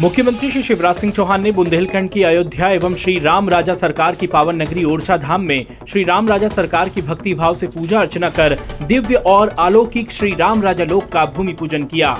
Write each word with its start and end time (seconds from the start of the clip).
मुख्यमंत्री 0.00 0.50
श्री 0.50 0.62
शिवराज 0.62 0.96
सिंह 0.96 1.12
चौहान 1.12 1.42
ने 1.42 1.50
बुंदेलखंड 1.52 2.08
की 2.10 2.22
अयोध्या 2.22 2.68
एवं 2.68 2.94
श्री 2.94 3.18
राम 3.18 3.48
राजा 3.48 3.74
सरकार 3.74 4.14
की 4.14 4.26
पावन 4.26 4.60
नगरी 4.62 4.82
ओरछा 4.84 5.16
धाम 5.16 5.42
में 5.42 5.66
श्री 5.88 6.02
राम 6.04 6.28
राजा 6.28 6.48
सरकार 6.48 6.88
की 6.88 7.02
भक्ति 7.02 7.34
भाव 7.34 7.56
से 7.56 7.66
पूजा 7.66 8.00
अर्चना 8.00 8.30
कर 8.30 8.56
दिव्य 8.82 9.22
और 9.26 9.54
अलौकिक 9.58 10.12
श्री 10.12 10.34
राम 10.34 10.62
राजा 10.62 10.84
लोक 10.84 11.08
का 11.12 11.24
भूमि 11.26 11.52
पूजन 11.52 11.84
किया। 11.84 12.12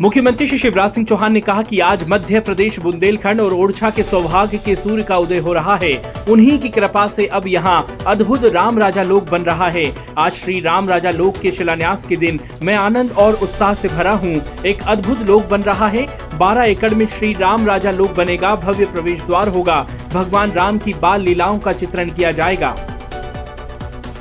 मुख्यमंत्री 0.00 0.46
श्री 0.46 0.56
शिवराज 0.58 0.92
सिंह 0.92 1.06
चौहान 1.06 1.32
ने 1.32 1.40
कहा 1.40 1.62
कि 1.62 1.78
आज 1.80 2.04
मध्य 2.08 2.40
प्रदेश, 2.40 2.78
बुंदेलखंड 2.78 3.40
और 3.40 3.52
ओरछा 3.54 3.90
के 3.90 4.02
सौभाग्य 4.02 4.58
के 4.58 4.74
सूर्य 4.76 5.02
का 5.02 5.16
उदय 5.16 5.38
हो 5.38 5.52
रहा 5.52 5.76
है। 5.82 5.92
उन्हीं 6.28 6.58
की 6.58 6.68
कृपा 6.68 7.06
से 7.08 7.26
अब 7.26 7.46
यहाँ 7.46 7.86
अद्भुत 8.06 8.44
राम 8.44 8.78
राजा 8.78 9.02
लोक 9.02 9.28
बन 9.30 9.42
रहा 9.42 9.68
है। 9.68 9.84
आज 10.18 10.32
श्री 10.32 10.58
राम 10.60 10.88
राजा 10.88 11.10
लोक 11.10 11.36
के 11.36 11.52
शिलान्यास 11.52 12.06
के 12.06 12.16
दिन 12.16 12.40
मैं 12.62 12.74
आनंद 12.74 13.12
और 13.12 13.34
उत्साह 13.34 13.74
से 13.74 13.88
भरा 13.88 14.12
हूँ। 14.14 14.34
एक 14.66 14.82
अद्भुत 14.82 15.20
लोक 15.20 15.46
बन 15.46 15.62
रहा 15.62 15.86
है। 15.86 16.06
12 16.38 16.64
एकड़ 16.64 16.92
में 16.94 17.06
श्री 17.06 17.32
राम 17.32 17.66
राजा 17.66 17.90
लोक 17.90 18.10
बनेगा। 18.10 18.54
भव्य 18.56 18.84
प्रवेश 18.84 19.22
द्वार 19.22 19.48
होगा। 19.48 19.80
भगवान 20.14 20.52
राम 20.52 20.78
की 20.78 20.94
बाल 20.94 21.22
लीलाओं 21.22 21.58
का 21.58 21.72
चित्रण 21.72 22.10
किया 22.10 22.32
जाएगा। 22.32 22.76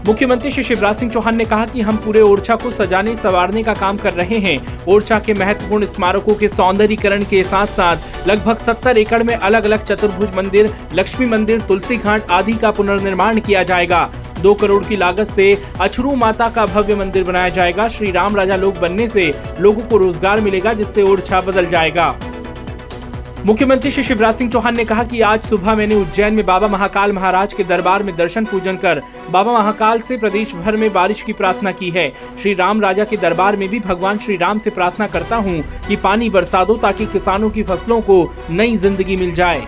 मुख्यमंत्री 0.08 0.50
श्री 0.52 0.64
शिवराज 0.64 0.96
सिंह 0.96 1.12
चौहान 1.12 1.36
ने 1.36 1.46
कहा 1.46 1.66
कि 1.66 1.82
हम 1.82 1.98
पूरे 1.98 2.22
ओरछा 2.22 2.56
को 2.56 2.72
सजाने, 2.72 3.16
संवारने 3.16 3.62
का 3.64 3.74
काम 3.74 3.98
कर 3.98 4.14
रहे 4.14 4.38
हैं। 4.40 4.86
ओरछा 4.86 5.20
के 5.20 5.34
महत्वपूर्ण 5.34 5.86
स्मारकों 5.86 6.34
के 6.36 6.48
सौंदर्यीकरण 6.48 7.24
के 7.24 7.44
साथ 7.44 7.68
साथ 7.68 8.28
लगभग 8.28 8.58
70 8.58 8.98
एकड़ 8.98 9.22
में 9.24 9.34
अलग 9.36 9.66
अलग 9.66 9.86
चतुर्भुज 9.86 10.36
मंदिर, 10.36 10.70
लक्ष्मी 10.94 11.26
मंदिर, 11.26 11.62
तुलसी 11.62 11.98
घाट 11.98 12.32
आदि 12.32 12.54
का 12.54 12.72
पुनर्निर्माण 12.72 13.40
किया 13.40 13.64
जाएगा। 13.64 14.04
दो 14.42 14.54
करोड़ 14.54 14.84
की 14.84 14.96
लागत 14.96 15.32
से 15.32 15.52
अछरू 15.82 16.16
माता 16.16 16.50
का 16.50 16.66
भव्य 16.66 16.96
मंदिर 16.96 17.24
बनाया 17.24 17.50
जाएगा। 17.50 17.88
श्री 17.88 18.12
राम 18.12 18.36
राजा 18.36 18.56
लोग 18.56 18.80
बनने 18.80 19.10
से 19.10 19.34
लोगों 19.60 19.84
को 19.84 19.98
रोज़गार 19.98 20.42
मिलेगा, 20.42 20.74
जिससे 20.74 21.04
ओरछा 21.04 21.42
बदल 21.42 21.66
जाएगा। 21.66 22.16
मुख्यमंत्री 23.46 23.90
श्री 23.92 24.04
शिवराज 24.04 24.36
सिंह 24.38 24.50
चौहान 24.52 24.76
ने 24.78 24.84
कहा 24.86 25.04
कि 25.04 25.20
आज 25.22 25.42
सुबह 25.42 25.76
मैंने 25.76 25.96
उज्जैन 25.96 26.34
में 26.34 26.46
बाबा 26.46 26.68
महाकाल 26.68 27.12
महाराज 27.12 27.54
के 27.54 27.64
दरबार 27.64 28.04
में 28.04 28.16
दर्शन 28.18 28.46
पूजन 28.46 28.78
कर 28.78 29.02
बाबा 29.32 29.54
महाकाल 29.54 30.02
से 30.02 30.18
प्रदेश 30.18 30.54
भर 30.56 30.76
में 30.76 30.92
बारिश 30.94 31.22
की 31.22 31.34
प्रार्थना 31.34 31.72
की 31.72 31.90
है। 31.90 32.08
श्री 32.42 32.54
राम 32.54 32.82
राजा 32.82 33.04
के 33.04 33.18
दरबार 33.18 33.56
में 33.56 33.68
भी 33.70 33.80
भगवान 33.80 34.18
श्री 34.18 34.38
राम 34.38 34.60
से 34.60 34.70
प्रार्थना 34.70 35.08
करता 35.08 35.36
हूँ 35.38 35.62
कि 35.88 35.96
पानी 35.96 36.30
बरसा 36.30 36.64
दो 36.66 36.78
ताकि 36.78 37.06
किसानों 37.06 37.50
की 37.50 37.64
फ़सलों 37.64 38.02
को 38.02 38.24
नई 38.50 38.78
ज़िंदगी 38.78 39.16
मिल 39.16 39.34
जाए। 39.36 39.66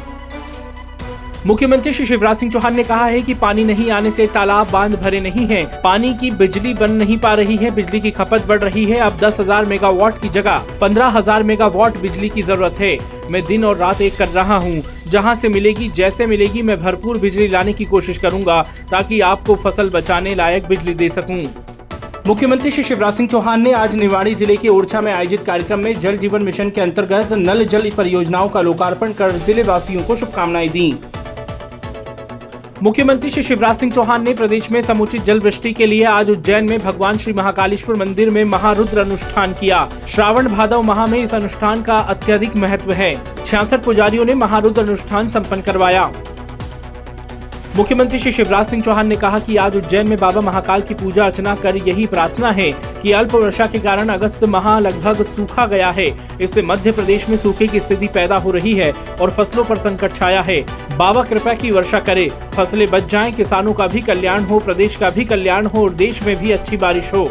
मुख्यमंत्री 1.46 1.92
श्री 1.94 2.06
शिवराज 2.06 2.38
सिंह 2.38 2.52
चौहान 2.52 2.76
ने 2.76 2.84
कहा 2.84 3.06
है 3.06 3.22
कि 3.22 3.34
पानी 3.34 3.64
नहीं 3.64 3.90
आने 3.92 4.12
से 4.12 4.26
तालाब 4.28 4.70
बाँध 4.72 4.96
भरे 5.02 5.20
नहीं 5.22 5.46
हैं, 5.48 5.66
पानी 5.82 6.14
की 6.14 6.30
बिजली 6.32 6.74
बन 6.74 6.92
नहीं 6.92 7.18
पा 7.18 7.34
रही 7.34 7.58
है 7.58 7.70
बिजली 7.72 8.00
की 8.02 8.12
खपत 8.12 8.46
बढ़ 8.48 8.60
रही 8.60 8.86
है। 8.86 8.98
अब 9.00 9.18
दस 9.20 9.40
हज़ार 9.40 9.66
मेगावाट 9.66 10.22
की 10.22 10.30
जगह 10.30 10.66
पंद्रह 10.82 11.08
हज़ार 11.08 11.44
मेगावाट 11.44 11.98
बिजली 11.98 12.30
की 12.30 12.42
ज़रूरत 12.42 12.80
है। 12.80 12.98
मैं 13.32 13.44
दिन 13.46 13.66
और 13.66 13.78
रात 13.78 14.02
एक 14.02 14.18
कर 14.18 14.28
रहा 14.30 14.58
हूँ। 14.58 14.82
जहाँ 15.08 15.36
से 15.36 15.50
मिलेगी 15.50 15.90
जैसे 15.92 16.26
मिलेगी 16.26 16.62
मैं 16.62 16.80
भरपूर 16.80 17.18
बिजली 17.20 17.48
लाने 17.48 17.74
की 17.74 17.86
कोशिश 17.86 18.18
करूँगा 18.18 18.62
ताकि 18.92 19.20
आपको 19.24 19.56
फ़सल 19.58 19.90
बचाने 19.90 20.34
लायक 20.36 20.68
बिजली 20.68 20.94
दे 20.94 21.10
सकूँ। 21.10 21.40
मुख्यमंत्री 22.28 22.72
श्री 22.72 22.84
शिवराज 22.84 23.14
सिंह 23.14 23.30
चौहान 23.30 23.62
ने 23.62 23.74
आज 23.76 23.96
निवाड़ी 23.96 24.34
ज़िले 24.36 24.56
के 24.58 24.70
ओरछा 24.70 25.02
में 25.02 25.12
आयोजित 25.14 25.44
कार्यक्रम 25.44 25.80
में 25.80 25.98
जल 26.00 26.18
जीवन 26.18 26.44
मिशन 26.44 26.70
के 26.70 26.82
अंतर्गत 26.82 27.34
नल 27.40 27.64
जल 27.66 27.90
परियोजनाओं 27.98 28.50
का 28.50 28.62
लोकार्पण 28.62 29.14
कर 29.14 29.38
ज़िले 29.40 29.64
वासियों 29.64 30.04
को 30.04 30.16
शुभकामनाएँ 30.16 30.70
दी। 30.70 30.94
मुख्यमंत्री 32.84 33.30
श्री 33.30 33.44
शिवराज 33.44 33.76
सिंह 33.78 33.92
चौहान 33.92 34.24
ने 34.24 34.34
प्रदेश 34.34 34.72
में 34.72 34.82
समुचित 34.82 35.24
जल 35.24 35.40
वृष्टि 35.40 35.72
के 35.74 35.86
लिए 35.86 36.04
आज 36.04 36.30
उज्जैन 36.30 36.66
में 36.70 36.80
भगवान 36.80 37.18
श्री 37.18 37.34
महाकालेश्वर 37.34 37.96
मंदिर 37.96 38.30
में 38.30 38.44
महारुद्र 38.44 39.00
अनुष्ठान 39.00 39.54
किया। 39.54 39.90
श्रावण 40.08 40.48
भादव 40.48 40.82
माह 40.82 41.06
में 41.06 41.18
इस 41.20 41.34
अनुष्ठान 41.34 41.82
का 41.82 41.98
अत्यधिक 41.98 42.56
महत्व 42.56 42.92
है। 42.92 43.14
छियासठ 43.46 43.84
पुजारियों 43.84 44.26
ने 44.26 44.34
महारुद्र 44.34 44.82
अनुष्ठान 44.82 45.30
सम्पन्न 45.30 45.62
करवाया। 45.62 46.12
मुख्यमंत्री 47.78 48.20
श्री 48.20 48.32
शिवराज 48.32 48.68
सिंह 48.68 48.82
चौहान 48.82 49.08
ने 49.08 49.16
कहा 49.16 49.40
कि 49.40 49.56
आज 49.58 49.76
उज्जैन 49.76 50.08
में 50.10 50.18
बाबा 50.18 50.42
महाकाल 50.42 50.82
की 50.82 50.94
पूजा 50.94 51.24
अर्चना 51.24 51.56
कर 51.56 51.78
यही 51.78 52.06
प्रार्थना 52.08 52.52
है 52.52 52.72
कि 53.02 53.12
अल्प 53.12 53.34
वर्षा 53.36 53.66
के 53.68 53.80
कारण 53.80 54.10
अगस्त 54.10 54.44
माह 54.46 54.68
लगभग 54.80 55.24
सूखा 55.26 55.66
गया 55.68 55.90
है। 55.90 56.06
इससे 56.42 56.62
मध्य 56.62 56.92
प्रदेश 56.92 57.28
में 57.30 57.38
सूखे 57.38 57.68
की 57.68 57.80
स्थिति 57.80 58.08
पैदा 58.14 58.38
हो 58.38 58.52
रही 58.52 58.74
है 58.74 58.92
और 59.22 59.32
फ़सलों 59.32 59.66
पर 59.66 59.78
संकट 59.80 60.16
छाया 60.16 60.42
है। 60.42 60.60
बाबा 60.98 61.24
कृपा 61.24 61.54
की 61.54 61.72
वर्षा 61.72 62.00
करे। 62.02 62.28
फ़सलें 62.56 62.90
बच 62.92 63.12
जाएँ, 63.12 63.32
किसानों 63.34 63.74
का 63.74 63.88
भी 63.88 64.02
कल्याण 64.04 64.44
हो, 64.44 64.60
प्रदेश 64.62 64.96
का 64.96 65.10
भी 65.10 65.26
कल्याण 65.26 65.66
हो 65.66 65.84
और 65.84 65.94
देश 65.96 66.24
में 66.24 66.36
भी 66.38 66.52
अच्छी 66.52 66.78
बारिश 66.78 67.14
हो। 67.14 67.26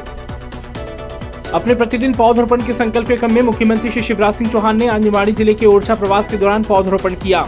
अपने 1.55 1.75
प्रतिदिन 1.75 2.15
पौधरोपण 2.15 2.67
के 2.67 2.73
संकल्प 2.75 3.09
के 3.09 3.17
क्रम 3.17 3.35
में 3.35 3.43
मुख्यमंत्री 3.43 3.91
श्री 3.91 4.03
शिवराज 4.03 4.35
सिंह 4.35 4.51
चौहान 4.51 4.77
ने 4.77 4.89
आज 4.89 5.05
निवाड़ी 5.05 5.33
ज़िले 5.33 5.55
के 5.55 5.67
ओरछा 5.67 5.95
प्रवास 5.95 6.31
के 6.31 6.37
दौरान 6.37 6.65
पौधरोपण 6.65 7.15
किया। 7.15 7.47